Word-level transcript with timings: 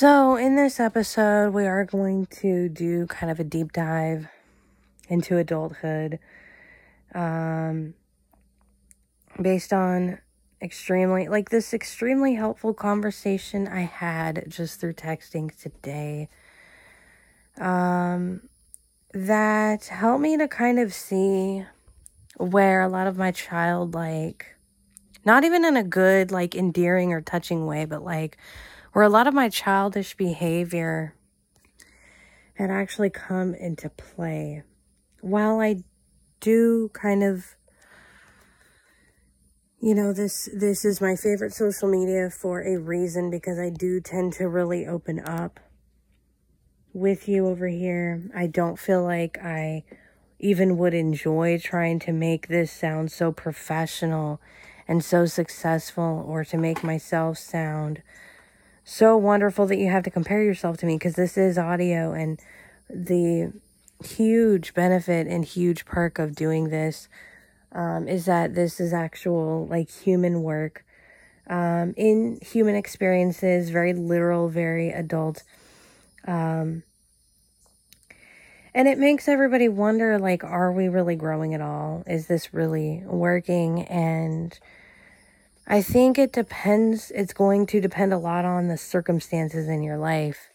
So, 0.00 0.36
in 0.36 0.54
this 0.54 0.78
episode, 0.78 1.52
we 1.52 1.66
are 1.66 1.84
going 1.84 2.26
to 2.26 2.68
do 2.68 3.08
kind 3.08 3.32
of 3.32 3.40
a 3.40 3.42
deep 3.42 3.72
dive 3.72 4.28
into 5.08 5.38
adulthood 5.38 6.20
um, 7.16 7.94
based 9.42 9.72
on 9.72 10.18
extremely, 10.62 11.26
like 11.26 11.50
this 11.50 11.74
extremely 11.74 12.34
helpful 12.36 12.72
conversation 12.74 13.66
I 13.66 13.80
had 13.80 14.44
just 14.46 14.78
through 14.78 14.92
texting 14.92 15.52
today. 15.60 16.28
Um, 17.60 18.42
that 19.12 19.86
helped 19.86 20.22
me 20.22 20.36
to 20.36 20.46
kind 20.46 20.78
of 20.78 20.94
see 20.94 21.64
where 22.36 22.82
a 22.82 22.88
lot 22.88 23.08
of 23.08 23.18
my 23.18 23.32
childlike, 23.32 24.54
not 25.24 25.42
even 25.42 25.64
in 25.64 25.76
a 25.76 25.82
good, 25.82 26.30
like 26.30 26.54
endearing 26.54 27.12
or 27.12 27.20
touching 27.20 27.66
way, 27.66 27.84
but 27.84 28.04
like 28.04 28.38
where 28.92 29.04
a 29.04 29.08
lot 29.08 29.26
of 29.26 29.34
my 29.34 29.48
childish 29.48 30.16
behavior 30.16 31.14
had 32.54 32.70
actually 32.70 33.10
come 33.10 33.54
into 33.54 33.88
play. 33.88 34.62
While 35.20 35.60
I 35.60 35.82
do 36.40 36.90
kind 36.92 37.22
of 37.22 37.56
you 39.80 39.94
know 39.94 40.12
this 40.12 40.48
this 40.52 40.84
is 40.84 41.00
my 41.00 41.14
favorite 41.14 41.52
social 41.54 41.88
media 41.88 42.30
for 42.30 42.60
a 42.62 42.78
reason 42.78 43.30
because 43.30 43.58
I 43.58 43.70
do 43.70 44.00
tend 44.00 44.32
to 44.34 44.48
really 44.48 44.86
open 44.86 45.20
up 45.20 45.60
with 46.92 47.28
you 47.28 47.46
over 47.46 47.68
here. 47.68 48.28
I 48.34 48.48
don't 48.48 48.78
feel 48.78 49.04
like 49.04 49.38
I 49.38 49.84
even 50.40 50.76
would 50.78 50.94
enjoy 50.94 51.58
trying 51.58 51.98
to 52.00 52.12
make 52.12 52.48
this 52.48 52.72
sound 52.72 53.12
so 53.12 53.30
professional 53.30 54.40
and 54.86 55.04
so 55.04 55.26
successful 55.26 56.24
or 56.26 56.44
to 56.44 56.56
make 56.56 56.82
myself 56.82 57.38
sound 57.38 58.02
so 58.88 59.18
wonderful 59.18 59.66
that 59.66 59.76
you 59.76 59.90
have 59.90 60.02
to 60.02 60.10
compare 60.10 60.42
yourself 60.42 60.78
to 60.78 60.86
me 60.86 60.94
because 60.94 61.14
this 61.14 61.36
is 61.36 61.58
audio 61.58 62.12
and 62.14 62.40
the 62.88 63.52
huge 64.02 64.72
benefit 64.72 65.26
and 65.26 65.44
huge 65.44 65.84
perk 65.84 66.18
of 66.18 66.34
doing 66.34 66.70
this 66.70 67.06
um, 67.72 68.08
is 68.08 68.24
that 68.24 68.54
this 68.54 68.80
is 68.80 68.94
actual 68.94 69.66
like 69.66 69.90
human 69.90 70.42
work 70.42 70.86
um, 71.48 71.92
in 71.98 72.38
human 72.40 72.74
experiences, 72.74 73.68
very 73.68 73.92
literal, 73.92 74.48
very 74.48 74.88
adult. 74.90 75.42
Um, 76.26 76.82
and 78.72 78.88
it 78.88 78.98
makes 78.98 79.28
everybody 79.28 79.68
wonder 79.68 80.18
like, 80.18 80.44
are 80.44 80.72
we 80.72 80.88
really 80.88 81.16
growing 81.16 81.52
at 81.52 81.60
all? 81.60 82.04
Is 82.06 82.26
this 82.26 82.54
really 82.54 83.02
working? 83.04 83.82
And 83.82 84.58
I 85.70 85.82
think 85.82 86.18
it 86.18 86.32
depends, 86.32 87.12
it's 87.14 87.34
going 87.34 87.66
to 87.66 87.80
depend 87.80 88.14
a 88.14 88.18
lot 88.18 88.46
on 88.46 88.68
the 88.68 88.78
circumstances 88.78 89.68
in 89.68 89.82
your 89.82 89.98
life. 89.98 90.48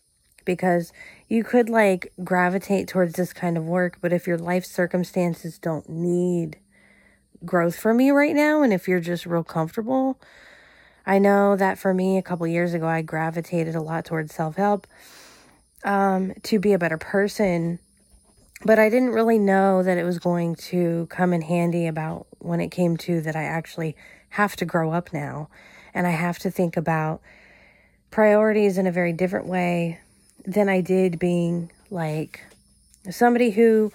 Because 0.43 0.91
you 1.29 1.43
could 1.43 1.69
like 1.69 2.11
gravitate 2.23 2.87
towards 2.87 3.13
this 3.13 3.31
kind 3.31 3.55
of 3.55 3.63
work, 3.63 3.99
but 4.01 4.11
if 4.11 4.27
your 4.27 4.37
life 4.37 4.65
circumstances 4.65 5.59
don't 5.59 5.87
need 5.87 6.57
growth 7.45 7.77
for 7.77 7.93
me 7.93 8.09
right 8.09 8.35
now 8.35 8.61
and 8.63 8.73
if 8.73 8.87
you're 8.87 8.99
just 8.99 9.25
real 9.25 9.43
comfortable, 9.43 10.19
I 11.05 11.19
know 11.19 11.55
that 11.55 11.77
for 11.77 11.93
me 11.93 12.17
a 12.17 12.21
couple 12.23 12.47
years 12.47 12.73
ago 12.73 12.87
I 12.87 13.03
gravitated 13.03 13.75
a 13.75 13.81
lot 13.81 14.05
towards 14.05 14.33
self-help 14.33 14.87
um 15.83 16.33
to 16.43 16.59
be 16.59 16.73
a 16.73 16.79
better 16.79 16.97
person, 16.97 17.79
but 18.65 18.79
I 18.79 18.89
didn't 18.89 19.11
really 19.11 19.37
know 19.37 19.83
that 19.83 19.97
it 19.97 20.03
was 20.03 20.19
going 20.19 20.55
to 20.55 21.07
come 21.09 21.33
in 21.33 21.41
handy 21.41 21.87
about 21.87 22.27
when 22.39 22.59
it 22.59 22.69
came 22.69 22.97
to 22.97 23.21
that 23.21 23.35
I 23.35 23.43
actually 23.43 23.95
have 24.33 24.55
to 24.55 24.65
grow 24.65 24.91
up 24.91 25.13
now 25.13 25.47
and 25.93 26.07
I 26.07 26.09
have 26.09 26.39
to 26.39 26.49
think 26.49 26.75
about 26.75 27.21
priorities 28.09 28.79
in 28.79 28.87
a 28.87 28.91
very 28.91 29.13
different 29.13 29.45
way 29.45 29.99
than 30.43 30.67
I 30.69 30.81
did 30.81 31.19
being 31.19 31.69
like 31.91 32.41
somebody 33.11 33.51
who 33.51 33.91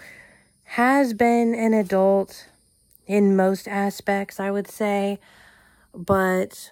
has 0.62 1.12
been 1.12 1.54
an 1.54 1.74
adult 1.74 2.46
in 3.04 3.34
most 3.34 3.66
aspects, 3.66 4.38
I 4.38 4.52
would 4.52 4.68
say, 4.68 5.18
but 5.92 6.70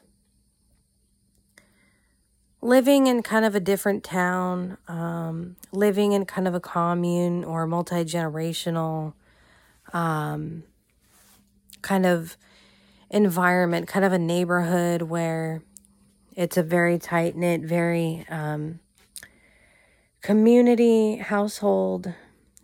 living 2.62 3.08
in 3.08 3.24
kind 3.24 3.44
of 3.44 3.56
a 3.56 3.60
different 3.60 4.04
town, 4.04 4.78
um, 4.86 5.56
living 5.72 6.12
in 6.12 6.24
kind 6.24 6.46
of 6.46 6.54
a 6.54 6.60
commune 6.60 7.42
or 7.42 7.66
multi 7.66 8.04
generational 8.04 9.14
um, 9.92 10.62
kind 11.82 12.06
of 12.06 12.36
environment, 13.10 13.88
kind 13.88 14.04
of 14.04 14.12
a 14.12 14.18
neighborhood 14.18 15.02
where 15.02 15.62
it's 16.34 16.56
a 16.56 16.62
very 16.62 16.98
tight 16.98 17.36
knit, 17.36 17.62
very 17.62 18.26
um, 18.28 18.80
community 20.22 21.16
household, 21.16 22.12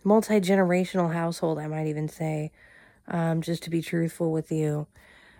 multi 0.03 0.39
generational 0.39 1.13
household, 1.13 1.57
I 1.57 1.67
might 1.67 1.87
even 1.87 2.09
say 2.09 2.51
um, 3.07 3.41
just 3.41 3.63
to 3.63 3.69
be 3.69 3.81
truthful 3.81 4.31
with 4.31 4.51
you. 4.51 4.87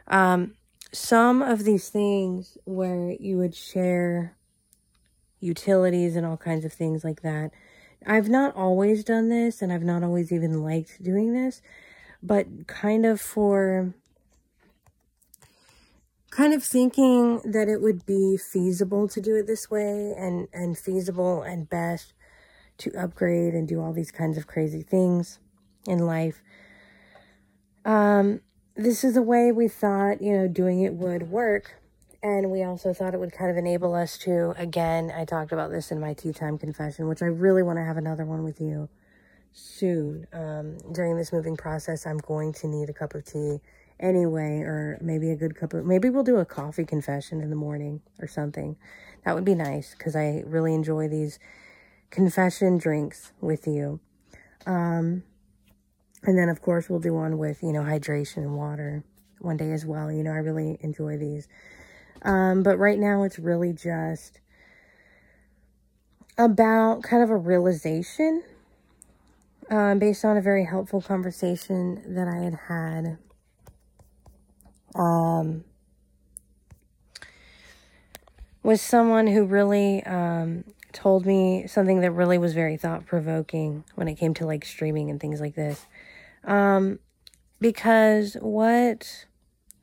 Um, 0.07 0.55
some 0.91 1.41
of 1.41 1.63
these 1.63 1.89
things 1.89 2.57
where 2.65 3.15
you 3.19 3.37
would 3.37 3.55
share 3.55 4.35
utilities 5.39 6.15
and 6.15 6.25
all 6.25 6.37
kinds 6.37 6.65
of 6.65 6.73
things 6.73 7.03
like 7.03 7.21
that. 7.21 7.51
I've 8.05 8.29
not 8.29 8.55
always 8.55 9.03
done 9.03 9.29
this 9.29 9.61
and 9.61 9.71
I've 9.71 9.83
not 9.83 10.03
always 10.03 10.31
even 10.31 10.63
liked 10.63 11.01
doing 11.01 11.33
this, 11.33 11.61
but 12.21 12.67
kind 12.67 13.05
of 13.05 13.19
for 13.19 13.93
kind 16.35 16.53
of 16.53 16.63
thinking 16.63 17.41
that 17.45 17.67
it 17.67 17.81
would 17.81 18.05
be 18.05 18.37
feasible 18.37 19.07
to 19.07 19.21
do 19.21 19.35
it 19.35 19.47
this 19.47 19.69
way 19.69 20.13
and 20.17 20.47
and 20.51 20.77
feasible 20.77 21.41
and 21.43 21.69
best 21.69 22.13
to 22.77 22.91
upgrade 22.97 23.53
and 23.53 23.67
do 23.67 23.79
all 23.79 23.93
these 23.93 24.11
kinds 24.11 24.37
of 24.37 24.47
crazy 24.47 24.81
things 24.81 25.39
in 25.85 25.99
life 25.99 26.41
um, 27.85 28.41
this 28.75 29.03
is 29.03 29.15
a 29.17 29.21
way 29.21 29.51
we 29.51 29.67
thought, 29.67 30.21
you 30.21 30.33
know, 30.33 30.47
doing 30.47 30.81
it 30.81 30.93
would 30.93 31.29
work. 31.29 31.75
And 32.21 32.51
we 32.51 32.63
also 32.63 32.93
thought 32.93 33.13
it 33.13 33.19
would 33.19 33.33
kind 33.33 33.51
of 33.51 33.57
enable 33.57 33.93
us 33.93 34.17
to, 34.19 34.53
again, 34.57 35.11
I 35.15 35.25
talked 35.25 35.51
about 35.51 35.71
this 35.71 35.91
in 35.91 35.99
my 35.99 36.13
tea 36.13 36.31
time 36.31 36.57
confession, 36.57 37.07
which 37.07 37.21
I 37.21 37.25
really 37.25 37.63
want 37.63 37.77
to 37.77 37.83
have 37.83 37.97
another 37.97 38.25
one 38.25 38.43
with 38.43 38.61
you 38.61 38.87
soon. 39.51 40.25
Um, 40.31 40.77
during 40.93 41.17
this 41.17 41.33
moving 41.33 41.57
process, 41.57 42.07
I'm 42.07 42.19
going 42.19 42.53
to 42.53 42.67
need 42.67 42.89
a 42.89 42.93
cup 42.93 43.13
of 43.13 43.25
tea 43.25 43.59
anyway, 43.99 44.59
or 44.59 44.97
maybe 45.01 45.29
a 45.31 45.35
good 45.35 45.55
cup 45.55 45.73
of, 45.73 45.85
maybe 45.85 46.09
we'll 46.09 46.23
do 46.23 46.37
a 46.37 46.45
coffee 46.45 46.85
confession 46.85 47.41
in 47.41 47.49
the 47.49 47.55
morning 47.55 48.01
or 48.19 48.27
something. 48.27 48.75
That 49.25 49.35
would 49.35 49.45
be 49.45 49.55
nice 49.55 49.95
because 49.97 50.15
I 50.15 50.43
really 50.45 50.73
enjoy 50.73 51.07
these 51.07 51.39
confession 52.09 52.77
drinks 52.77 53.31
with 53.41 53.67
you. 53.67 53.99
Um, 54.65 55.23
and 56.23 56.37
then, 56.37 56.49
of 56.49 56.61
course, 56.61 56.89
we'll 56.89 56.99
do 56.99 57.13
one 57.13 57.37
with, 57.37 57.61
you 57.61 57.73
know, 57.73 57.81
hydration 57.81 58.37
and 58.37 58.55
water 58.55 59.03
one 59.39 59.57
day 59.57 59.71
as 59.71 59.85
well. 59.85 60.11
You 60.11 60.23
know, 60.23 60.31
I 60.31 60.37
really 60.37 60.77
enjoy 60.81 61.17
these. 61.17 61.47
Um, 62.21 62.63
but 62.63 62.77
right 62.77 62.97
now, 62.99 63.23
it's 63.23 63.39
really 63.39 63.73
just 63.73 64.39
about 66.37 67.03
kind 67.03 67.21
of 67.21 67.29
a 67.29 67.37
realization 67.37 68.43
um, 69.69 69.99
based 69.99 70.23
on 70.25 70.37
a 70.37 70.41
very 70.41 70.65
helpful 70.65 71.01
conversation 71.01 72.01
that 72.15 72.27
I 72.27 72.37
had 72.37 72.55
had. 72.67 73.17
Um, 74.95 75.63
with 78.61 78.79
someone 78.79 79.27
who 79.27 79.45
really 79.45 80.03
um, 80.03 80.63
told 80.93 81.25
me 81.25 81.67
something 81.67 81.99
that 82.01 82.11
really 82.11 82.37
was 82.37 82.53
very 82.53 82.77
thought 82.77 83.05
provoking 83.05 83.83
when 83.95 84.07
it 84.07 84.15
came 84.15 84.33
to 84.35 84.45
like 84.45 84.63
streaming 84.63 85.09
and 85.09 85.19
things 85.19 85.41
like 85.41 85.55
this. 85.55 85.85
Um, 86.45 86.99
because 87.59 88.35
what 88.35 89.25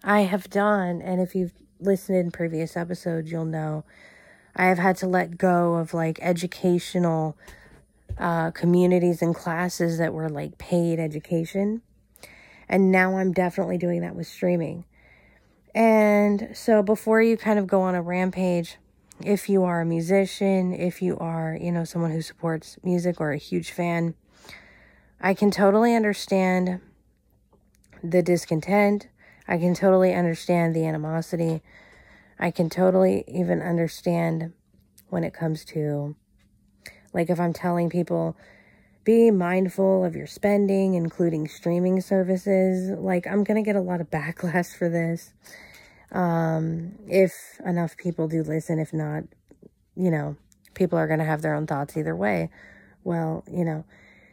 I 0.02 0.20
have 0.20 0.48
done, 0.48 1.02
and 1.02 1.20
if 1.20 1.34
you've 1.34 1.52
listened 1.78 2.18
in 2.18 2.30
previous 2.30 2.76
episodes, 2.76 3.30
you'll 3.30 3.44
know 3.44 3.84
I 4.56 4.66
have 4.66 4.78
had 4.78 4.96
to 4.98 5.06
let 5.06 5.38
go 5.38 5.74
of 5.74 5.94
like 5.94 6.18
educational 6.22 7.36
uh, 8.18 8.50
communities 8.50 9.22
and 9.22 9.34
classes 9.34 9.98
that 9.98 10.12
were 10.12 10.28
like 10.28 10.58
paid 10.58 10.98
education. 10.98 11.82
And 12.68 12.92
now 12.92 13.16
I'm 13.16 13.32
definitely 13.32 13.78
doing 13.78 14.00
that 14.02 14.14
with 14.14 14.26
streaming. 14.26 14.84
And 15.74 16.50
so 16.54 16.82
before 16.82 17.22
you 17.22 17.36
kind 17.36 17.58
of 17.58 17.66
go 17.66 17.82
on 17.82 17.94
a 17.94 18.02
rampage, 18.02 18.76
if 19.24 19.48
you 19.48 19.64
are 19.64 19.82
a 19.82 19.86
musician, 19.86 20.72
if 20.72 21.02
you 21.02 21.16
are, 21.18 21.56
you 21.60 21.70
know, 21.70 21.84
someone 21.84 22.10
who 22.10 22.22
supports 22.22 22.78
music 22.82 23.20
or 23.20 23.32
a 23.32 23.38
huge 23.38 23.70
fan, 23.70 24.14
I 25.20 25.34
can 25.34 25.50
totally 25.50 25.94
understand 25.94 26.80
the 28.02 28.22
discontent. 28.22 29.08
I 29.46 29.58
can 29.58 29.74
totally 29.74 30.14
understand 30.14 30.74
the 30.74 30.86
animosity. 30.86 31.62
I 32.38 32.50
can 32.50 32.70
totally 32.70 33.24
even 33.28 33.60
understand 33.60 34.52
when 35.08 35.24
it 35.24 35.34
comes 35.34 35.64
to, 35.66 36.16
like, 37.12 37.28
if 37.28 37.38
I'm 37.38 37.52
telling 37.52 37.90
people, 37.90 38.36
be 39.04 39.30
mindful 39.30 40.04
of 40.04 40.14
your 40.14 40.26
spending, 40.26 40.94
including 40.94 41.48
streaming 41.48 42.00
services. 42.00 42.90
Like, 42.98 43.26
I'm 43.26 43.44
going 43.44 43.62
to 43.62 43.66
get 43.66 43.76
a 43.76 43.80
lot 43.80 44.00
of 44.00 44.10
backlash 44.10 44.76
for 44.76 44.88
this. 44.88 45.32
Um, 46.12 46.96
if 47.06 47.32
enough 47.64 47.96
people 47.96 48.28
do 48.28 48.42
listen, 48.42 48.78
if 48.78 48.92
not, 48.92 49.24
you 49.96 50.10
know, 50.10 50.36
people 50.74 50.98
are 50.98 51.06
going 51.06 51.20
to 51.20 51.24
have 51.24 51.42
their 51.42 51.54
own 51.54 51.66
thoughts 51.66 51.96
either 51.96 52.16
way. 52.16 52.50
Well, 53.04 53.44
you 53.50 53.64
know, 53.64 53.84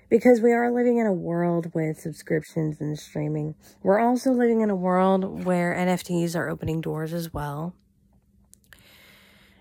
because 0.10 0.42
we 0.42 0.54
are 0.54 0.72
living 0.72 0.98
in 0.98 1.06
a 1.06 1.13
world 1.13 1.72
with 1.74 2.00
subscriptions 2.00 2.80
and 2.80 2.98
streaming. 2.98 3.56
We're 3.84 4.00
also 4.00 4.31
living 4.31 4.62
in 4.62 4.70
a 4.70 4.75
world 4.75 5.46
where 5.46 5.74
NFTs 5.74 6.36
are 6.36 6.50
opening 6.50 6.81
doors 6.81 7.13
as 7.13 7.34
well. 7.34 7.74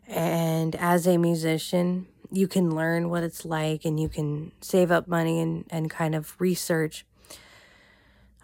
And 0.09 0.77
as 0.77 1.07
a 1.07 1.19
musician, 1.19 2.07
you 2.31 2.49
can 2.49 2.75
learn 2.75 3.09
what 3.11 3.23
it's 3.23 3.45
like 3.45 3.85
and 3.85 3.99
you 4.01 4.09
can 4.09 4.53
save 4.61 4.91
up 4.91 5.09
money 5.09 5.41
and, 5.41 5.65
and 5.71 5.91
kind 5.91 6.15
of 6.15 6.35
research. 6.39 7.05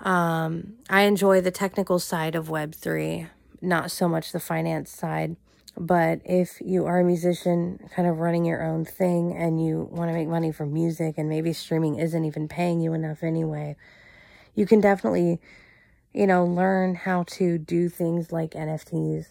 Um, 0.00 0.74
I 0.90 1.02
enjoy 1.02 1.40
the 1.40 1.50
technical 1.50 1.98
side 1.98 2.34
of 2.34 2.48
Web3, 2.48 3.28
not 3.60 3.90
so 3.90 4.08
much 4.08 4.32
the 4.32 4.40
finance 4.40 4.90
side. 4.90 5.36
But 5.76 6.20
if 6.24 6.60
you 6.60 6.84
are 6.84 7.00
a 7.00 7.04
musician, 7.04 7.88
kind 7.94 8.06
of 8.06 8.18
running 8.18 8.44
your 8.44 8.62
own 8.62 8.84
thing, 8.84 9.34
and 9.34 9.64
you 9.64 9.88
want 9.90 10.10
to 10.10 10.12
make 10.12 10.28
money 10.28 10.52
from 10.52 10.72
music, 10.72 11.14
and 11.16 11.28
maybe 11.28 11.52
streaming 11.54 11.98
isn't 11.98 12.24
even 12.24 12.46
paying 12.46 12.80
you 12.80 12.92
enough 12.92 13.22
anyway, 13.22 13.76
you 14.54 14.66
can 14.66 14.82
definitely, 14.82 15.40
you 16.12 16.26
know, 16.26 16.44
learn 16.44 16.94
how 16.94 17.22
to 17.22 17.56
do 17.56 17.88
things 17.88 18.32
like 18.32 18.50
NFTs 18.50 19.28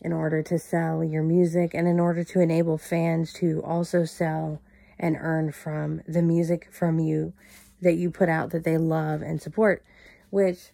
in 0.00 0.12
order 0.12 0.42
to 0.42 0.58
sell 0.58 1.04
your 1.04 1.22
music 1.22 1.74
and 1.74 1.86
in 1.86 2.00
order 2.00 2.24
to 2.24 2.40
enable 2.40 2.78
fans 2.78 3.32
to 3.34 3.62
also 3.64 4.04
sell 4.04 4.60
and 4.98 5.16
earn 5.20 5.52
from 5.52 6.02
the 6.06 6.22
music 6.22 6.68
from 6.70 6.98
you 6.98 7.32
that 7.80 7.94
you 7.94 8.10
put 8.10 8.28
out 8.28 8.50
that 8.50 8.64
they 8.64 8.78
love 8.78 9.22
and 9.22 9.40
support, 9.40 9.82
which 10.30 10.70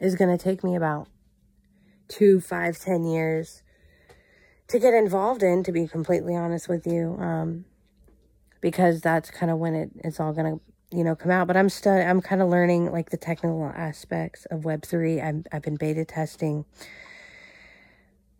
is 0.00 0.14
going 0.14 0.36
to 0.36 0.42
take 0.42 0.62
me 0.62 0.74
about 0.74 1.08
two, 2.08 2.40
five, 2.40 2.78
ten 2.78 3.04
years 3.04 3.62
to 4.68 4.78
get 4.78 4.94
involved 4.94 5.42
in, 5.42 5.62
to 5.62 5.72
be 5.72 5.86
completely 5.86 6.34
honest 6.34 6.68
with 6.68 6.86
you, 6.86 7.16
um, 7.20 7.64
because 8.60 9.00
that's 9.00 9.30
kind 9.30 9.50
of 9.50 9.58
when 9.58 9.74
it, 9.74 9.90
it's 10.04 10.20
all 10.20 10.32
going 10.32 10.58
to, 10.58 10.96
you 10.96 11.04
know, 11.04 11.14
come 11.14 11.30
out. 11.30 11.46
But 11.46 11.56
I'm 11.56 11.68
still, 11.68 11.92
I'm 11.92 12.20
kind 12.20 12.42
of 12.42 12.48
learning 12.48 12.92
like 12.92 13.10
the 13.10 13.16
technical 13.16 13.72
aspects 13.74 14.46
of 14.46 14.62
Web3. 14.62 15.24
I'm, 15.24 15.44
I've 15.52 15.62
been 15.62 15.76
beta 15.76 16.04
testing 16.04 16.64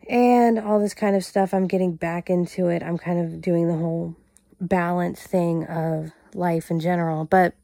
and 0.09 0.59
all 0.59 0.81
this 0.81 0.95
kind 0.95 1.15
of 1.15 1.25
stuff. 1.25 1.53
I'm 1.53 1.67
getting 1.67 1.95
back 1.95 2.31
into 2.31 2.69
it. 2.69 2.83
I'm 2.83 2.99
kind 2.99 3.21
of 3.21 3.41
doing 3.41 3.69
the 3.69 3.77
whole 3.77 4.17
balance 4.61 5.23
thing 5.23 5.65
of 5.65 6.13
life 6.35 6.71
in 6.71 6.81
general. 6.81 7.25
But 7.25 7.55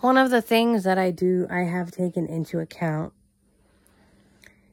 one 0.00 0.18
of 0.18 0.30
the 0.30 0.42
things 0.42 0.84
that 0.84 0.98
I 0.98 1.10
do, 1.10 1.46
I 1.50 1.60
have 1.60 1.90
taken 1.90 2.26
into 2.26 2.58
account 2.58 3.12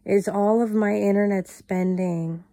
is 0.04 0.28
all 0.28 0.62
of 0.62 0.72
my 0.72 0.96
internet 0.96 1.48
spending 1.48 2.44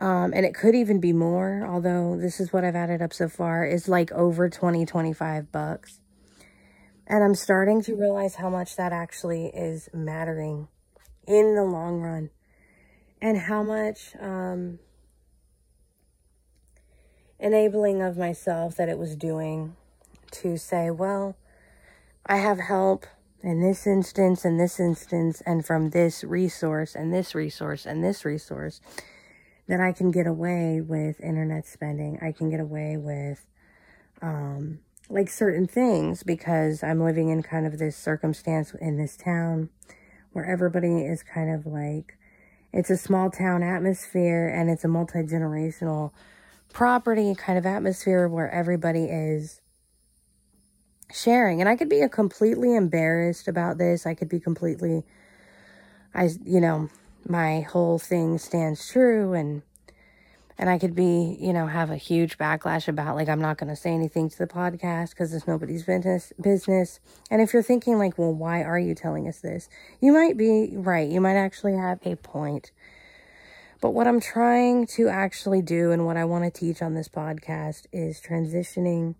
um, 0.00 0.32
and 0.32 0.46
it 0.46 0.54
could 0.54 0.74
even 0.74 1.00
be 1.00 1.12
more, 1.12 1.66
although 1.68 2.16
this 2.16 2.38
is 2.38 2.52
what 2.52 2.64
I've 2.64 2.76
added 2.76 3.02
up 3.02 3.12
so 3.12 3.28
far, 3.28 3.64
is 3.64 3.88
like 3.88 4.12
over 4.12 4.48
20, 4.48 4.86
25 4.86 5.50
bucks. 5.50 6.00
And 7.06 7.24
I'm 7.24 7.34
starting 7.34 7.82
to 7.82 7.96
realize 7.96 8.36
how 8.36 8.48
much 8.48 8.76
that 8.76 8.92
actually 8.92 9.46
is 9.46 9.88
mattering 9.92 10.68
in 11.28 11.54
the 11.54 11.64
long 11.64 12.00
run. 12.00 12.30
And 13.20 13.36
how 13.36 13.62
much 13.62 14.14
um, 14.20 14.78
enabling 17.38 18.00
of 18.02 18.16
myself 18.16 18.76
that 18.76 18.88
it 18.88 18.98
was 18.98 19.14
doing 19.14 19.76
to 20.30 20.56
say, 20.56 20.90
well, 20.90 21.36
I 22.26 22.38
have 22.38 22.58
help 22.58 23.06
in 23.42 23.60
this 23.60 23.86
instance, 23.86 24.44
in 24.44 24.56
this 24.56 24.80
instance, 24.80 25.42
and 25.46 25.64
from 25.64 25.90
this 25.90 26.24
resource, 26.24 26.94
and 26.94 27.12
this 27.12 27.34
resource, 27.34 27.86
and 27.86 28.02
this 28.02 28.24
resource 28.24 28.80
that 29.68 29.80
I 29.80 29.92
can 29.92 30.10
get 30.10 30.26
away 30.26 30.80
with 30.80 31.20
internet 31.20 31.66
spending. 31.66 32.18
I 32.22 32.32
can 32.32 32.50
get 32.50 32.60
away 32.60 32.96
with, 32.96 33.46
um, 34.22 34.80
like 35.10 35.28
certain 35.28 35.66
things 35.66 36.22
because 36.22 36.82
I'm 36.82 37.02
living 37.02 37.28
in 37.28 37.42
kind 37.42 37.66
of 37.66 37.78
this 37.78 37.96
circumstance 37.96 38.74
in 38.74 38.96
this 38.96 39.16
town 39.16 39.70
where 40.32 40.44
everybody 40.44 41.02
is 41.04 41.22
kind 41.22 41.54
of 41.54 41.66
like, 41.66 42.16
it's 42.72 42.90
a 42.90 42.96
small 42.96 43.30
town 43.30 43.62
atmosphere 43.62 44.48
and 44.48 44.68
it's 44.70 44.84
a 44.84 44.88
multi-generational 44.88 46.12
property 46.72 47.34
kind 47.34 47.58
of 47.58 47.64
atmosphere 47.64 48.28
where 48.28 48.50
everybody 48.50 49.04
is 49.04 49.60
sharing. 51.12 51.60
And 51.60 51.68
I 51.68 51.76
could 51.76 51.88
be 51.88 52.02
a 52.02 52.08
completely 52.08 52.74
embarrassed 52.74 53.48
about 53.48 53.78
this. 53.78 54.06
I 54.06 54.14
could 54.14 54.28
be 54.28 54.40
completely, 54.40 55.04
I, 56.14 56.30
you 56.44 56.60
know, 56.60 56.90
my 57.26 57.60
whole 57.60 57.98
thing 57.98 58.38
stands 58.38 58.88
true 58.88 59.32
and 59.32 59.62
and 60.58 60.68
I 60.68 60.78
could 60.78 60.94
be, 60.94 61.36
you 61.40 61.52
know, 61.52 61.68
have 61.68 61.90
a 61.90 61.96
huge 61.96 62.36
backlash 62.36 62.88
about 62.88 63.14
like 63.14 63.28
I'm 63.28 63.40
not 63.40 63.58
going 63.58 63.70
to 63.70 63.76
say 63.76 63.90
anything 63.90 64.28
to 64.28 64.38
the 64.38 64.46
podcast 64.46 65.10
because 65.10 65.32
it's 65.32 65.46
nobody's 65.46 65.84
business 65.84 66.32
business. 66.40 66.98
And 67.30 67.40
if 67.40 67.52
you're 67.52 67.62
thinking 67.62 67.98
like, 67.98 68.18
well, 68.18 68.34
why 68.34 68.64
are 68.64 68.78
you 68.78 68.94
telling 68.94 69.28
us 69.28 69.38
this? 69.38 69.68
You 70.00 70.12
might 70.12 70.36
be 70.36 70.72
right. 70.74 71.08
You 71.08 71.20
might 71.20 71.36
actually 71.36 71.76
have 71.76 72.00
a 72.04 72.16
point. 72.16 72.72
But 73.80 73.90
what 73.90 74.08
I'm 74.08 74.18
trying 74.18 74.88
to 74.88 75.08
actually 75.08 75.62
do 75.62 75.92
and 75.92 76.04
what 76.04 76.16
I 76.16 76.24
want 76.24 76.44
to 76.44 76.50
teach 76.50 76.82
on 76.82 76.94
this 76.94 77.08
podcast 77.08 77.86
is 77.92 78.20
transitioning 78.20 79.14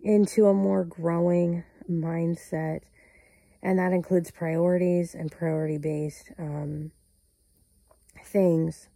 into 0.00 0.46
a 0.46 0.54
more 0.54 0.84
growing 0.84 1.62
mindset. 1.88 2.80
And 3.62 3.78
that 3.78 3.92
includes 3.92 4.32
priorities 4.32 5.14
and 5.14 5.30
priority 5.30 5.78
based 5.78 6.32
um, 6.36 6.90
things 8.24 8.88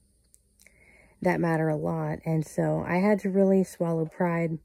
that 1.23 1.41
matter 1.41 1.69
a 1.69 1.77
lot. 1.77 2.19
And 2.25 2.47
so 2.47 2.85
I 2.87 2.97
had 2.97 3.21
to 3.21 3.31
really 3.31 3.65
swallow 3.65 4.07
pride 4.07 4.59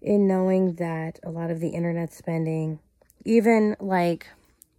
in 0.00 0.26
knowing 0.28 0.74
that 0.74 1.18
a 1.22 1.30
lot 1.30 1.50
of 1.50 1.60
the 1.60 1.70
internet 1.70 2.12
spending, 2.12 2.78
even 3.24 3.76
like 3.80 4.28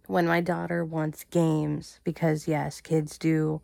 when 0.06 0.26
my 0.26 0.40
daughter 0.40 0.84
wants 0.84 1.24
games, 1.24 2.00
because 2.04 2.46
yes, 2.46 2.80
kids 2.80 3.18
do 3.18 3.60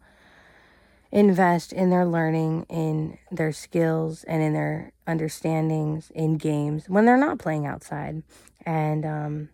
invest 1.12 1.72
in 1.72 1.90
their 1.90 2.06
learning, 2.06 2.66
in 2.68 3.18
their 3.30 3.52
skills, 3.52 4.24
and 4.24 4.42
in 4.42 4.54
their 4.54 4.92
understandings 5.06 6.10
in 6.14 6.36
games 6.36 6.88
when 6.88 7.04
they're 7.04 7.16
not 7.16 7.38
playing 7.38 7.66
outside. 7.66 8.22
And, 8.64 9.04
um, 9.04 9.48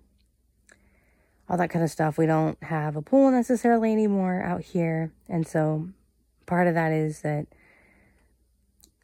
all 1.49 1.57
that 1.57 1.71
kind 1.71 1.85
of 1.85 1.91
stuff. 1.91 2.19
We 2.19 2.27
don't 2.27 2.63
have 2.65 2.97
a 2.97 3.03
pool 3.03 3.31
necessarily 3.31 3.93
anymore 3.93 4.43
out 4.43 4.63
here. 4.63 5.13
And 5.29 5.47
so 5.47 5.89
part 6.49 6.67
of 6.67 6.75
that 6.75 6.91
is 6.91 7.21
that, 7.21 7.47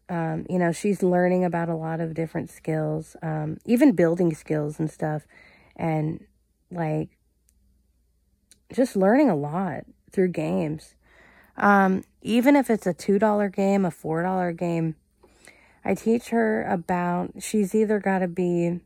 um, 0.08 0.46
you 0.50 0.58
know, 0.58 0.72
she's 0.72 1.02
learning 1.02 1.44
about 1.44 1.68
a 1.68 1.76
lot 1.76 2.00
of 2.00 2.14
different 2.14 2.50
skills, 2.50 3.16
um, 3.22 3.58
even 3.64 3.92
building 3.92 4.34
skills 4.34 4.80
and 4.80 4.90
stuff. 4.90 5.26
And 5.76 6.24
like, 6.72 7.10
just 8.72 8.96
learning 8.96 9.30
a 9.30 9.36
lot 9.36 9.84
through 10.10 10.28
games. 10.28 10.96
Um, 11.56 12.02
even 12.22 12.56
if 12.56 12.68
it's 12.68 12.86
a 12.86 12.94
$2 12.94 13.54
game, 13.54 13.84
a 13.84 13.90
$4 13.90 14.56
game, 14.56 14.96
I 15.84 15.94
teach 15.94 16.30
her 16.30 16.64
about, 16.64 17.34
she's 17.38 17.74
either 17.74 18.00
got 18.00 18.18
to 18.18 18.28
be 18.28 18.80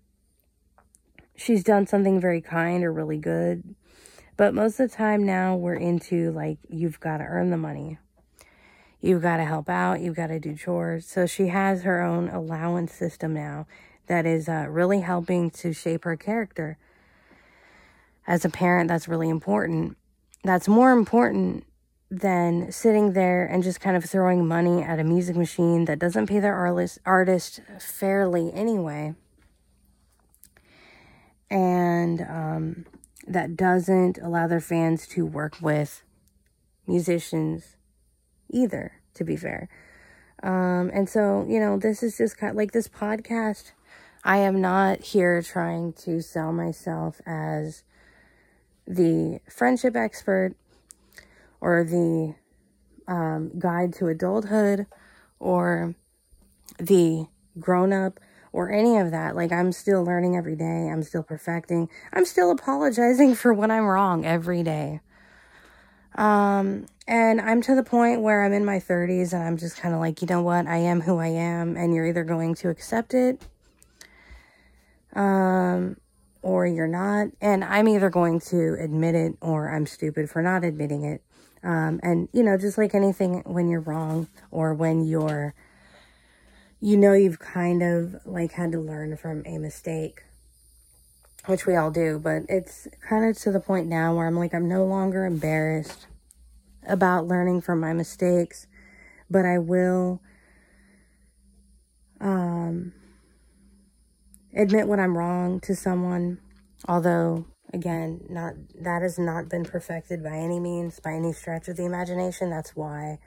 she's 1.38 1.62
done 1.62 1.86
something 1.86 2.20
very 2.20 2.40
kind 2.40 2.84
or 2.84 2.92
really 2.92 3.18
good. 3.18 3.74
But 4.36 4.54
most 4.54 4.78
of 4.78 4.90
the 4.90 4.96
time 4.96 5.24
now 5.24 5.56
we're 5.56 5.74
into 5.74 6.30
like, 6.32 6.58
you've 6.68 7.00
got 7.00 7.18
to 7.18 7.24
earn 7.24 7.50
the 7.50 7.56
money. 7.56 7.98
You've 9.00 9.22
got 9.22 9.36
to 9.36 9.44
help 9.44 9.68
out. 9.68 10.00
You've 10.00 10.16
got 10.16 10.28
to 10.28 10.40
do 10.40 10.54
chores. 10.54 11.06
So 11.06 11.26
she 11.26 11.48
has 11.48 11.82
her 11.82 12.02
own 12.02 12.28
allowance 12.28 12.92
system 12.92 13.32
now 13.34 13.66
that 14.06 14.26
is 14.26 14.48
uh, 14.48 14.66
really 14.68 15.00
helping 15.00 15.50
to 15.50 15.72
shape 15.72 16.04
her 16.04 16.16
character. 16.16 16.78
As 18.26 18.44
a 18.44 18.50
parent, 18.50 18.88
that's 18.88 19.08
really 19.08 19.28
important. 19.28 19.96
That's 20.44 20.68
more 20.68 20.92
important 20.92 21.64
than 22.10 22.72
sitting 22.72 23.12
there 23.12 23.44
and 23.46 23.62
just 23.62 23.80
kind 23.80 23.96
of 23.96 24.04
throwing 24.04 24.46
money 24.46 24.82
at 24.82 24.98
a 24.98 25.04
music 25.04 25.36
machine 25.36 25.84
that 25.84 25.98
doesn't 25.98 26.26
pay 26.26 26.40
their 26.40 26.54
artist, 26.54 26.98
artist 27.04 27.60
fairly 27.78 28.50
anyway 28.54 29.14
and 31.50 32.20
um, 32.22 32.86
that 33.26 33.56
doesn't 33.56 34.18
allow 34.18 34.46
their 34.46 34.60
fans 34.60 35.06
to 35.08 35.24
work 35.24 35.56
with 35.60 36.02
musicians 36.86 37.76
either, 38.50 38.92
to 39.14 39.24
be 39.24 39.36
fair. 39.36 39.68
Um, 40.42 40.90
and 40.94 41.08
so, 41.08 41.44
you 41.48 41.58
know, 41.58 41.78
this 41.78 42.02
is 42.02 42.16
just 42.16 42.38
kind 42.38 42.50
of 42.50 42.56
like 42.56 42.72
this 42.72 42.88
podcast. 42.88 43.72
I 44.24 44.38
am 44.38 44.60
not 44.60 45.00
here 45.00 45.42
trying 45.42 45.92
to 46.04 46.20
sell 46.20 46.52
myself 46.52 47.20
as 47.26 47.82
the 48.86 49.40
friendship 49.48 49.96
expert 49.96 50.54
or 51.60 51.84
the 51.84 52.34
um, 53.06 53.58
guide 53.58 53.92
to 53.94 54.06
adulthood 54.06 54.86
or 55.38 55.94
the 56.78 57.26
grown 57.58 57.92
up 57.92 58.20
or 58.52 58.70
any 58.70 58.98
of 58.98 59.10
that. 59.10 59.36
Like, 59.36 59.52
I'm 59.52 59.72
still 59.72 60.04
learning 60.04 60.36
every 60.36 60.56
day. 60.56 60.88
I'm 60.88 61.02
still 61.02 61.22
perfecting. 61.22 61.88
I'm 62.12 62.24
still 62.24 62.50
apologizing 62.50 63.34
for 63.36 63.52
when 63.52 63.70
I'm 63.70 63.84
wrong 63.84 64.24
every 64.24 64.62
day. 64.62 65.00
Um, 66.18 66.86
and 67.06 67.40
I'm 67.40 67.62
to 67.62 67.76
the 67.76 67.84
point 67.84 68.22
where 68.22 68.44
I'm 68.44 68.52
in 68.52 68.64
my 68.64 68.80
30s 68.80 69.32
and 69.32 69.42
I'm 69.42 69.56
just 69.56 69.78
kind 69.78 69.94
of 69.94 70.00
like, 70.00 70.20
you 70.20 70.26
know 70.26 70.42
what? 70.42 70.66
I 70.66 70.78
am 70.78 71.00
who 71.00 71.18
I 71.18 71.28
am, 71.28 71.76
and 71.76 71.94
you're 71.94 72.06
either 72.06 72.24
going 72.24 72.54
to 72.56 72.68
accept 72.68 73.14
it 73.14 73.40
um, 75.14 75.96
or 76.42 76.66
you're 76.66 76.88
not. 76.88 77.28
And 77.40 77.64
I'm 77.64 77.88
either 77.88 78.10
going 78.10 78.40
to 78.40 78.76
admit 78.80 79.14
it 79.14 79.36
or 79.40 79.70
I'm 79.70 79.86
stupid 79.86 80.28
for 80.28 80.42
not 80.42 80.64
admitting 80.64 81.04
it. 81.04 81.22
Um, 81.62 82.00
and, 82.02 82.28
you 82.32 82.42
know, 82.42 82.58
just 82.58 82.78
like 82.78 82.94
anything, 82.94 83.42
when 83.46 83.68
you're 83.68 83.80
wrong 83.80 84.28
or 84.50 84.74
when 84.74 85.04
you're, 85.04 85.54
you 86.80 86.96
know, 86.96 87.12
you've 87.12 87.38
kind 87.38 87.82
of 87.82 88.16
like 88.26 88.52
had 88.52 88.72
to 88.72 88.80
learn 88.80 89.16
from 89.16 89.44
a 89.46 89.58
mistake, 89.58 90.24
which 91.48 91.66
we 91.66 91.74
all 91.74 91.90
do, 91.90 92.18
but 92.18 92.42
it's 92.48 92.86
kind 93.08 93.28
of 93.28 93.36
to 93.38 93.50
the 93.50 93.60
point 93.60 93.86
now 93.86 94.14
where 94.14 94.26
I'm 94.26 94.36
like, 94.36 94.52
I'm 94.52 94.68
no 94.68 94.84
longer 94.84 95.24
embarrassed 95.24 96.06
about 96.86 97.26
learning 97.26 97.62
from 97.62 97.80
my 97.80 97.92
mistakes, 97.92 98.66
but 99.30 99.46
I 99.46 99.58
will, 99.58 100.20
um, 102.20 102.92
admit 104.54 104.88
when 104.88 105.00
I'm 105.00 105.16
wrong 105.16 105.60
to 105.60 105.74
someone, 105.74 106.38
although 106.86 107.46
again, 107.72 108.26
not 108.28 108.54
that 108.80 109.02
has 109.02 109.18
not 109.18 109.48
been 109.48 109.64
perfected 109.64 110.22
by 110.22 110.36
any 110.36 110.60
means, 110.60 111.00
by 111.00 111.12
any 111.12 111.32
stretch 111.32 111.68
of 111.68 111.76
the 111.76 111.84
imagination. 111.84 112.50
That's 112.50 112.76
why 112.76 113.18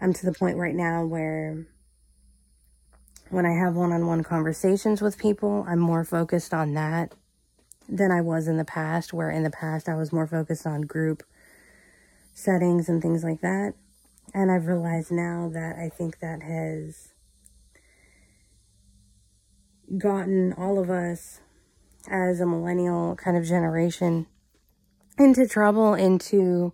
I'm 0.00 0.12
to 0.12 0.26
the 0.26 0.32
point 0.32 0.56
right 0.58 0.74
now 0.74 1.04
where 1.04 1.66
when 3.30 3.46
I 3.46 3.52
have 3.52 3.74
one-on-one 3.74 4.22
conversations 4.22 5.02
with 5.02 5.18
people, 5.18 5.64
I'm 5.68 5.78
more 5.78 6.04
focused 6.04 6.54
on 6.54 6.74
that 6.74 7.12
than 7.88 8.10
I 8.10 8.20
was 8.20 8.48
in 8.48 8.56
the 8.56 8.64
past, 8.64 9.12
where 9.12 9.30
in 9.30 9.42
the 9.42 9.50
past 9.50 9.88
I 9.88 9.94
was 9.94 10.12
more 10.12 10.26
focused 10.26 10.66
on 10.66 10.82
group 10.82 11.22
settings 12.34 12.88
and 12.88 13.02
things 13.02 13.24
like 13.24 13.40
that. 13.40 13.74
And 14.34 14.50
I've 14.50 14.66
realized 14.66 15.10
now 15.10 15.50
that 15.52 15.76
I 15.76 15.88
think 15.88 16.20
that 16.20 16.42
has 16.42 17.08
gotten 19.96 20.52
all 20.52 20.78
of 20.78 20.90
us 20.90 21.40
as 22.10 22.40
a 22.40 22.46
millennial 22.46 23.16
kind 23.16 23.36
of 23.36 23.44
generation 23.44 24.26
into 25.18 25.48
trouble, 25.48 25.94
into, 25.94 26.72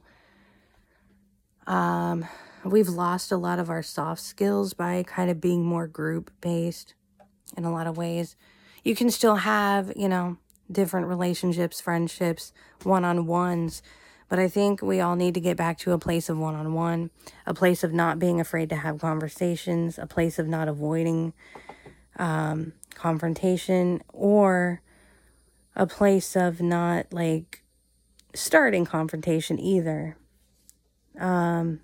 um, 1.66 2.26
we've 2.64 2.88
lost 2.88 3.30
a 3.30 3.36
lot 3.36 3.58
of 3.58 3.70
our 3.70 3.82
soft 3.82 4.22
skills 4.22 4.74
by 4.74 5.02
kind 5.02 5.30
of 5.30 5.40
being 5.40 5.64
more 5.64 5.86
group 5.86 6.30
based 6.40 6.94
in 7.56 7.64
a 7.64 7.72
lot 7.72 7.86
of 7.86 7.96
ways. 7.96 8.36
You 8.82 8.94
can 8.94 9.10
still 9.10 9.36
have, 9.36 9.92
you 9.96 10.08
know, 10.08 10.38
different 10.70 11.06
relationships, 11.06 11.80
friendships, 11.80 12.52
one 12.82 13.04
on 13.04 13.26
ones, 13.26 13.82
but 14.28 14.38
I 14.38 14.48
think 14.48 14.82
we 14.82 15.00
all 15.00 15.16
need 15.16 15.34
to 15.34 15.40
get 15.40 15.56
back 15.56 15.78
to 15.78 15.92
a 15.92 15.98
place 15.98 16.28
of 16.28 16.38
one 16.38 16.54
on 16.54 16.72
one, 16.72 17.10
a 17.46 17.54
place 17.54 17.84
of 17.84 17.92
not 17.92 18.18
being 18.18 18.40
afraid 18.40 18.70
to 18.70 18.76
have 18.76 18.98
conversations, 18.98 19.98
a 19.98 20.06
place 20.06 20.38
of 20.38 20.48
not 20.48 20.68
avoiding 20.68 21.34
um, 22.18 22.72
confrontation, 22.94 24.02
or 24.12 24.80
a 25.76 25.86
place 25.86 26.36
of 26.36 26.60
not 26.60 27.12
like 27.12 27.62
starting 28.34 28.84
confrontation 28.84 29.58
either. 29.58 30.16
Um, 31.18 31.80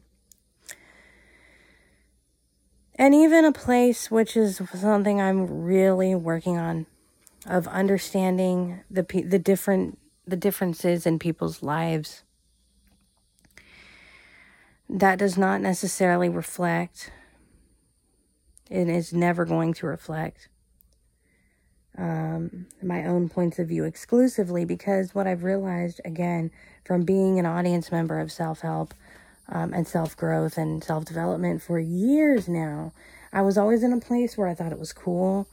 and 3.01 3.15
even 3.15 3.47
a 3.47 3.53
place 3.53 4.11
which 4.11 4.37
is 4.37 4.61
something 4.75 5.23
I'm 5.23 5.63
really 5.65 6.15
working 6.15 6.59
on 6.59 6.85
of 7.47 7.67
understanding 7.67 8.81
the 8.91 9.03
the 9.25 9.39
different 9.39 9.99
the 10.27 10.37
differences 10.37 11.07
in 11.07 11.19
people's 11.19 11.63
lives. 11.63 12.23
That 14.87 15.19
does 15.19 15.39
not 15.39 15.63
necessarily 15.63 16.29
reflect 16.29 17.11
and 18.71 18.91
is 18.91 19.15
never 19.15 19.47
going 19.47 19.73
to 19.75 19.87
reflect 19.87 20.49
um, 21.97 22.67
my 22.83 23.07
own 23.07 23.31
points 23.31 23.59
of 23.59 23.69
view 23.69 23.85
exclusively 23.85 24.67
because 24.67 25.15
what 25.15 25.27
I've 25.27 25.43
realized, 25.43 26.03
again, 26.05 26.51
from 26.85 27.05
being 27.05 27.39
an 27.39 27.47
audience 27.47 27.91
member 27.91 28.19
of 28.21 28.31
self 28.31 28.61
help 28.61 28.93
um, 29.51 29.75
and 29.75 29.87
self 29.87 30.17
growth 30.17 30.57
and 30.57 30.83
self 30.83 31.05
development 31.05 31.63
for 31.63 31.79
years 31.79 32.49
now, 32.49 32.93
I 33.33 33.43
was 33.43 33.59
always 33.59 33.83
in 33.83 33.93
a 33.93 34.01
place 34.01 34.37
where 34.37 34.49
I 34.49 34.55
thought 34.55 34.73
it 34.73 34.79
was 34.79 34.93
cool. 34.93 35.49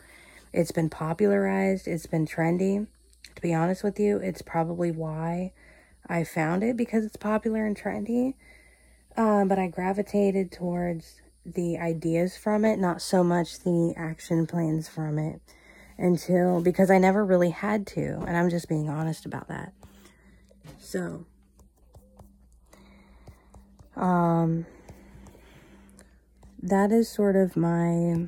It's 0.54 0.72
been 0.72 0.90
popularized, 0.90 1.88
it's 1.88 2.06
been 2.06 2.26
trendy. 2.26 2.88
To 3.36 3.42
be 3.42 3.54
honest 3.54 3.84
with 3.84 4.00
you, 4.00 4.18
it's 4.18 4.42
probably 4.42 4.92
why 4.92 5.54
I 6.08 6.24
found 6.24 6.64
it 6.64 6.78
because 6.78 7.06
it's 7.06 7.18
popular 7.18 7.66
and 7.66 7.78
trendy. 7.78 8.34
Um, 9.16 9.48
but 9.48 9.60
I 9.60 9.68
gravitated 9.68 10.52
towards 10.52 11.22
the 11.46 11.78
ideas 11.78 12.38
from 12.38 12.66
it, 12.66 12.78
not 12.78 13.02
so 13.02 13.24
much 13.24 13.60
the 13.60 13.94
action 13.98 14.46
plans 14.48 14.88
from 14.88 15.18
it 15.18 15.42
until 15.98 16.62
because 16.62 16.92
I 16.92 16.98
never 16.98 17.26
really 17.26 17.50
had 17.50 17.88
to, 17.88 18.24
and 18.28 18.38
I'm 18.38 18.50
just 18.50 18.70
being 18.70 18.90
honest 18.90 19.26
about 19.26 19.48
that. 19.48 19.74
So, 20.80 21.26
um, 23.98 24.66
that 26.62 26.92
is 26.92 27.10
sort 27.10 27.36
of 27.36 27.58
my 27.58 28.28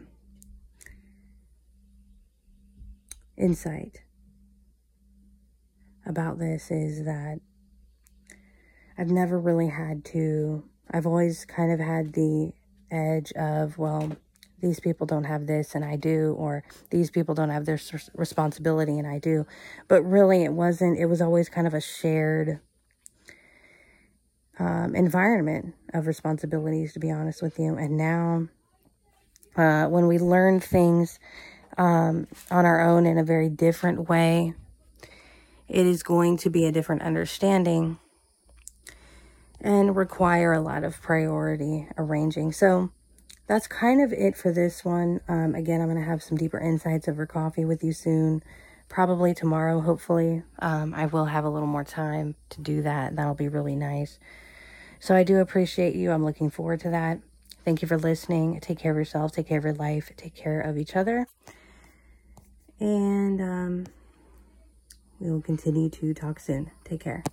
insight 3.37 4.01
about 6.05 6.39
this 6.39 6.71
is 6.71 7.05
that 7.05 7.39
I've 8.97 9.11
never 9.11 9.39
really 9.39 9.69
had 9.69 10.03
to, 10.05 10.63
I've 10.91 11.05
always 11.05 11.45
kind 11.45 11.71
of 11.71 11.79
had 11.79 12.13
the 12.13 12.51
edge 12.91 13.31
of, 13.33 13.77
well, 13.77 14.11
these 14.61 14.79
people 14.81 15.07
don't 15.07 15.23
have 15.23 15.47
this 15.47 15.73
and 15.73 15.85
I 15.85 15.95
do, 15.95 16.35
or 16.37 16.63
these 16.89 17.09
people 17.09 17.33
don't 17.33 17.49
have 17.49 17.65
this 17.65 17.93
responsibility 18.13 18.97
and 18.99 19.07
I 19.07 19.19
do. 19.19 19.45
But 19.87 20.03
really, 20.03 20.43
it 20.43 20.51
wasn't, 20.51 20.99
it 20.99 21.05
was 21.05 21.21
always 21.21 21.47
kind 21.47 21.65
of 21.65 21.73
a 21.73 21.79
shared 21.79 22.59
um, 24.59 24.95
environment 24.95 25.73
of 25.93 26.07
responsibilities, 26.07 26.93
to 26.93 26.99
be 26.99 27.11
honest 27.11 27.41
with 27.41 27.57
you. 27.57 27.75
And 27.75 27.97
now, 27.97 28.47
uh, 29.55 29.87
when 29.87 30.07
we 30.07 30.19
learn 30.19 30.59
things 30.59 31.19
um, 31.77 32.27
on 32.51 32.65
our 32.65 32.81
own 32.81 33.05
in 33.05 33.17
a 33.17 33.23
very 33.23 33.49
different 33.49 34.09
way, 34.09 34.53
it 35.67 35.85
is 35.85 36.03
going 36.03 36.37
to 36.37 36.49
be 36.49 36.65
a 36.65 36.71
different 36.71 37.01
understanding 37.01 37.97
and 39.61 39.95
require 39.95 40.53
a 40.53 40.61
lot 40.61 40.83
of 40.83 41.01
priority 41.01 41.87
arranging. 41.97 42.51
So, 42.51 42.91
that's 43.49 43.65
kind 43.65 43.99
of 43.99 44.13
it 44.13 44.37
for 44.37 44.51
this 44.51 44.85
one. 44.85 45.21
Um, 45.27 45.55
again, 45.55 45.81
I'm 45.81 45.87
going 45.87 45.99
to 45.99 46.07
have 46.07 46.21
some 46.21 46.37
deeper 46.37 46.59
insights 46.59 47.07
over 47.07 47.25
coffee 47.25 47.65
with 47.65 47.83
you 47.83 47.93
soon. 47.93 48.43
Probably 48.89 49.33
tomorrow, 49.33 49.81
hopefully. 49.81 50.43
Um, 50.59 50.93
I 50.93 51.07
will 51.07 51.25
have 51.25 51.45
a 51.45 51.49
little 51.49 51.67
more 51.67 51.83
time 51.83 52.35
to 52.49 52.61
do 52.61 52.83
that. 52.83 53.15
That'll 53.15 53.33
be 53.33 53.47
really 53.47 53.75
nice. 53.75 54.19
So 54.99 55.15
I 55.15 55.23
do 55.23 55.37
appreciate 55.37 55.95
you. 55.95 56.11
I'm 56.11 56.25
looking 56.25 56.49
forward 56.49 56.81
to 56.81 56.89
that. 56.89 57.19
Thank 57.65 57.81
you 57.81 57.87
for 57.87 57.97
listening. 57.97 58.59
Take 58.59 58.79
care 58.79 58.91
of 58.91 58.97
yourself. 58.97 59.31
Take 59.31 59.47
care 59.47 59.57
of 59.57 59.63
your 59.63 59.73
life. 59.73 60.11
Take 60.17 60.35
care 60.35 60.59
of 60.61 60.77
each 60.77 60.95
other. 60.95 61.27
And 62.79 63.41
um, 63.41 63.85
we 65.19 65.29
will 65.29 65.41
continue 65.41 65.89
to 65.89 66.13
talk 66.13 66.39
soon. 66.39 66.71
Take 66.83 67.01
care. 67.01 67.23